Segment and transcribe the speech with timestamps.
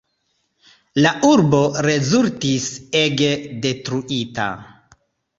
[1.05, 2.65] La urbo rezultis
[3.01, 3.27] ege
[3.67, 4.47] detruita.